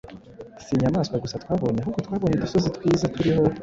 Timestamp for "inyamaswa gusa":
0.75-1.41